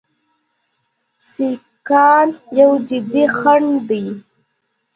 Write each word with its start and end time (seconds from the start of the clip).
سیکهان 1.29 2.27
یو 2.59 2.71
جدي 2.89 3.23
خنډ 3.37 3.69
دی. 3.89 4.03